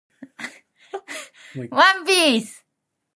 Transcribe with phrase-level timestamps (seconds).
[1.69, 2.65] ワンピース